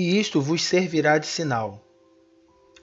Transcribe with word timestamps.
E 0.00 0.16
isto 0.16 0.40
vos 0.40 0.62
servirá 0.62 1.18
de 1.18 1.26
sinal. 1.26 1.84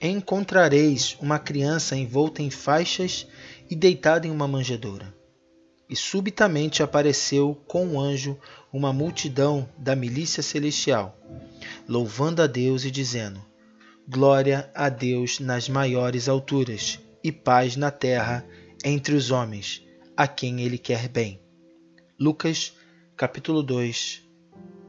Encontrareis 0.01 1.15
uma 1.21 1.39
criança 1.39 1.95
envolta 1.95 2.41
em 2.41 2.49
faixas 2.49 3.25
e 3.69 3.73
deitada 3.73 4.27
em 4.27 4.31
uma 4.31 4.49
manjedoura. 4.49 5.15
E 5.87 5.95
subitamente 5.95 6.83
apareceu 6.83 7.55
com 7.67 7.87
um 7.87 7.97
anjo 7.97 8.37
uma 8.69 8.91
multidão 8.91 9.65
da 9.77 9.95
milícia 9.95 10.43
celestial, 10.43 11.17
louvando 11.87 12.41
a 12.41 12.47
Deus 12.47 12.83
e 12.83 12.91
dizendo: 12.91 13.41
Glória 14.05 14.69
a 14.75 14.89
Deus 14.89 15.39
nas 15.39 15.69
maiores 15.69 16.27
alturas 16.27 16.99
e 17.23 17.31
paz 17.31 17.77
na 17.77 17.91
terra 17.91 18.45
entre 18.83 19.15
os 19.15 19.31
homens, 19.31 19.81
a 20.17 20.27
quem 20.27 20.59
ele 20.59 20.77
quer 20.77 21.07
bem. 21.07 21.39
Lucas, 22.19 22.73
capítulo 23.15 23.63
2, 23.63 24.21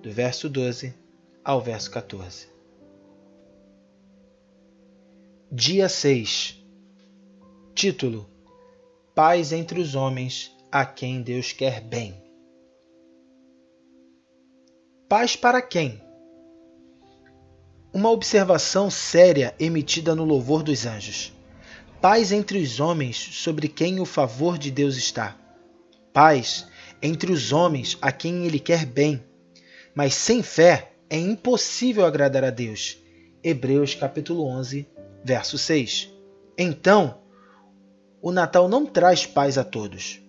do 0.03 0.11
verso 0.11 0.49
12 0.49 1.06
ao 1.47 1.61
verso 1.61 1.93
14. 1.93 2.49
Dia 5.53 5.89
6. 5.89 6.61
Título: 7.73 8.29
Paz 9.15 9.53
entre 9.53 9.81
os 9.81 9.95
homens, 9.95 10.51
a 10.73 10.85
quem 10.85 11.23
Deus 11.23 11.53
quer 11.53 11.81
bem. 11.81 12.21
Paz 15.09 15.37
para 15.37 15.63
quem? 15.63 16.03
Uma 17.95 18.11
observação 18.11 18.91
séria 18.91 19.55
emitida 19.61 20.17
no 20.17 20.25
louvor 20.25 20.65
dos 20.65 20.85
anjos. 20.85 21.33
Paz 22.01 22.33
entre 22.33 22.59
os 22.59 22.81
homens 22.81 23.17
sobre 23.17 23.69
quem 23.69 24.01
o 24.01 24.05
favor 24.05 24.59
de 24.59 24.73
Deus 24.73 24.97
está. 24.97 25.39
Paz 26.13 26.67
entre 27.01 27.31
os 27.31 27.53
homens 27.53 27.97
a 28.03 28.11
quem 28.11 28.47
ele 28.47 28.59
quer 28.59 28.85
bem. 28.85 29.25
Mas 29.95 30.13
sem 30.13 30.43
fé 30.43 30.96
é 31.09 31.19
impossível 31.19 32.05
agradar 32.05 32.45
a 32.45 32.51
Deus. 32.51 32.99
Hebreus 33.43 33.95
capítulo 33.95 34.47
11, 34.47 34.89
verso 35.25 35.57
6. 35.57 36.13
Então, 36.59 37.19
o 38.21 38.33
Natal 38.33 38.69
não 38.69 38.87
traz 38.87 39.25
paz 39.27 39.57
a 39.57 39.65
todos. 39.65 40.21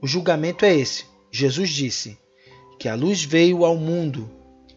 O 0.00 0.06
julgamento 0.06 0.64
é 0.64 0.74
esse. 0.74 1.06
Jesus 1.32 1.70
disse 1.70 2.18
que 2.78 2.88
a 2.88 2.94
luz 2.94 3.24
veio 3.24 3.64
ao 3.64 3.76
mundo 3.76 4.30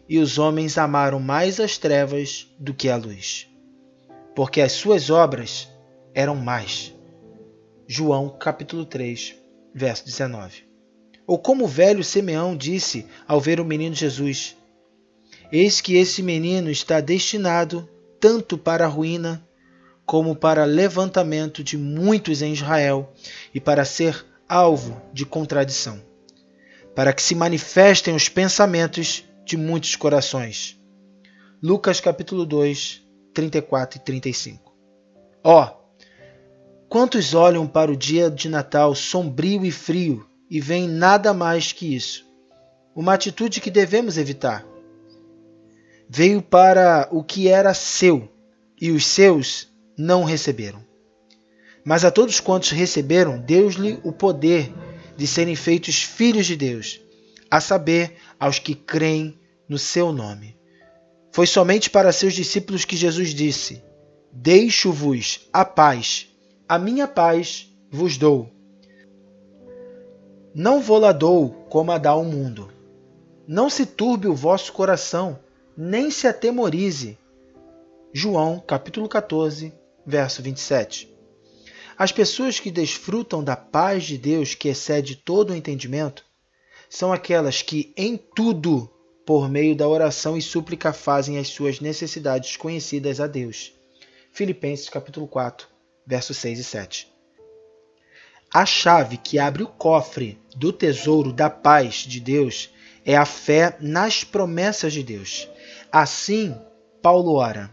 e 0.08 0.18
os 0.18 0.38
homens 0.38 0.78
amaram 0.78 1.20
mais 1.20 1.60
as 1.60 1.76
trevas 1.76 2.52
do 2.58 2.72
que 2.72 2.88
a 2.88 2.96
luz, 2.96 3.46
porque 4.34 4.60
as 4.60 4.72
suas 4.72 5.10
obras 5.10 5.68
eram 6.14 6.34
más. 6.34 6.94
João 7.86 8.28
capítulo 8.28 8.84
3, 8.84 9.36
verso 9.74 10.04
19. 10.04 10.64
Ou 11.26 11.38
como 11.38 11.64
o 11.64 11.68
velho 11.68 12.02
Simeão 12.02 12.56
disse 12.56 13.06
ao 13.26 13.40
ver 13.40 13.60
o 13.60 13.64
menino 13.64 13.94
Jesus: 13.94 14.56
Eis 15.50 15.80
que 15.80 15.96
esse 15.96 16.22
menino 16.22 16.70
está 16.70 17.00
destinado 17.00 17.88
tanto 18.20 18.58
para 18.58 18.84
a 18.84 18.88
ruína 18.88 19.42
como 20.04 20.36
para 20.36 20.64
levantamento 20.64 21.62
de 21.62 21.76
muitos 21.76 22.42
em 22.42 22.52
Israel 22.52 23.12
e 23.54 23.60
para 23.60 23.84
ser 23.84 24.26
alvo 24.48 25.00
de 25.12 25.26
contradição, 25.26 26.02
para 26.94 27.12
que 27.12 27.22
se 27.22 27.34
manifestem 27.34 28.14
os 28.14 28.28
pensamentos 28.28 29.24
de 29.44 29.56
muitos 29.56 29.96
corações. 29.96 30.78
Lucas 31.62 32.00
capítulo 32.00 32.46
2, 32.46 33.02
34 33.34 33.98
e 33.98 34.04
35. 34.04 34.74
Ó, 35.44 35.64
oh, 35.64 35.98
quantos 36.88 37.34
olham 37.34 37.66
para 37.66 37.90
o 37.90 37.96
dia 37.96 38.30
de 38.30 38.48
Natal 38.48 38.94
sombrio 38.94 39.64
e 39.64 39.70
frio 39.70 40.26
e 40.50 40.60
veem 40.60 40.88
nada 40.88 41.32
mais 41.32 41.72
que 41.72 41.94
isso? 41.94 42.26
Uma 42.94 43.14
atitude 43.14 43.60
que 43.60 43.70
devemos 43.70 44.18
evitar. 44.18 44.64
Veio 46.08 46.40
para 46.40 47.08
o 47.10 47.22
que 47.22 47.48
era 47.48 47.74
seu, 47.74 48.28
e 48.80 48.90
os 48.90 49.06
seus 49.06 49.68
não 49.96 50.24
receberam. 50.24 50.82
Mas 51.84 52.04
a 52.04 52.10
todos 52.10 52.40
quantos 52.40 52.70
receberam, 52.70 53.38
deu-lhe 53.38 54.00
o 54.02 54.12
poder 54.12 54.72
de 55.16 55.26
serem 55.26 55.56
feitos 55.56 56.02
filhos 56.02 56.46
de 56.46 56.56
Deus, 56.56 57.00
a 57.50 57.60
saber, 57.60 58.16
aos 58.38 58.58
que 58.58 58.74
creem 58.74 59.38
no 59.68 59.78
seu 59.78 60.12
nome. 60.12 60.56
Foi 61.32 61.46
somente 61.46 61.90
para 61.90 62.12
seus 62.12 62.34
discípulos 62.34 62.84
que 62.84 62.96
Jesus 62.96 63.34
disse: 63.34 63.82
Deixo-vos 64.32 65.48
a 65.52 65.64
paz, 65.64 66.28
a 66.68 66.78
minha 66.78 67.06
paz 67.06 67.68
vos 67.90 68.16
dou. 68.16 68.50
Não 70.54 70.80
vou 70.80 70.98
lá 70.98 71.12
dou 71.12 71.50
como 71.68 71.92
a 71.92 71.98
dá 71.98 72.14
o 72.14 72.24
mundo. 72.24 72.72
Não 73.46 73.70
se 73.70 73.86
turbe 73.86 74.26
o 74.26 74.34
vosso 74.34 74.72
coração, 74.72 75.38
nem 75.80 76.10
se 76.10 76.26
atemorize. 76.26 77.16
João 78.12 78.58
capítulo 78.58 79.08
14, 79.08 79.72
verso 80.04 80.42
27. 80.42 81.08
As 81.96 82.10
pessoas 82.10 82.58
que 82.58 82.68
desfrutam 82.68 83.44
da 83.44 83.54
paz 83.54 84.02
de 84.02 84.18
Deus 84.18 84.56
que 84.56 84.68
excede 84.68 85.14
todo 85.14 85.50
o 85.50 85.54
entendimento 85.54 86.24
são 86.90 87.12
aquelas 87.12 87.62
que 87.62 87.92
em 87.96 88.16
tudo, 88.16 88.90
por 89.24 89.48
meio 89.48 89.76
da 89.76 89.86
oração 89.86 90.36
e 90.36 90.42
súplica, 90.42 90.92
fazem 90.92 91.38
as 91.38 91.46
suas 91.46 91.78
necessidades 91.78 92.56
conhecidas 92.56 93.20
a 93.20 93.28
Deus. 93.28 93.72
Filipenses 94.32 94.88
capítulo 94.88 95.28
4, 95.28 95.68
versos 96.04 96.38
6 96.38 96.58
e 96.58 96.64
7. 96.64 97.12
A 98.52 98.66
chave 98.66 99.16
que 99.16 99.38
abre 99.38 99.62
o 99.62 99.68
cofre 99.68 100.42
do 100.56 100.72
tesouro 100.72 101.32
da 101.32 101.48
paz 101.48 101.98
de 101.98 102.18
Deus 102.18 102.68
é 103.04 103.16
a 103.16 103.24
fé 103.24 103.76
nas 103.80 104.24
promessas 104.24 104.92
de 104.92 105.04
Deus. 105.04 105.48
Assim, 105.90 106.54
Paulo 107.02 107.34
ora: 107.34 107.72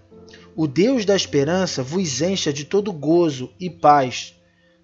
o 0.56 0.68
Deus 0.68 1.04
da 1.04 1.16
esperança 1.16 1.84
vos 1.84 2.22
encha 2.22 2.54
de 2.54 2.64
todo 2.64 2.94
gozo 2.94 3.54
e 3.60 3.70
paz 3.70 4.34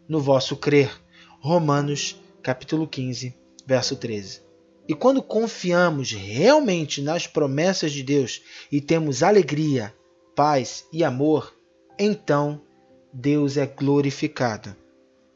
no 0.08 0.20
vosso 0.20 0.58
crer. 0.58 0.92
Romanos, 1.40 2.20
capítulo 2.44 2.86
15, 2.86 3.34
verso 3.66 3.96
13. 3.96 4.42
E 4.86 4.94
quando 4.94 5.24
confiamos 5.24 6.12
realmente 6.12 7.02
nas 7.02 7.26
promessas 7.26 7.94
de 7.94 8.04
Deus 8.04 8.42
e 8.70 8.82
temos 8.82 9.24
alegria, 9.24 9.96
paz 10.36 10.86
e 10.92 11.04
amor, 11.04 11.56
então 11.98 12.62
Deus 13.14 13.56
é 13.56 13.66
glorificado. 13.66 14.76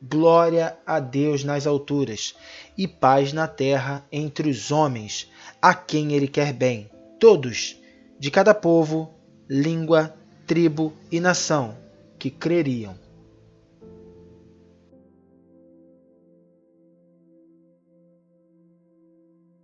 Glória 0.01 0.77
a 0.85 0.99
Deus 0.99 1.45
nas 1.45 1.65
alturas 1.65 2.35
e 2.77 2.87
paz 2.87 3.31
na 3.31 3.47
terra 3.47 4.05
entre 4.11 4.49
os 4.49 4.69
homens, 4.69 5.31
a 5.61 5.73
quem 5.73 6.11
Ele 6.11 6.27
quer 6.27 6.51
bem, 6.51 6.89
todos, 7.25 7.81
de 8.19 8.29
cada 8.29 8.53
povo, 8.53 9.11
língua 9.49 10.15
tribo 10.45 10.93
e 11.11 11.19
nação 11.19 11.75
que 12.19 12.29
creriam. 12.29 12.93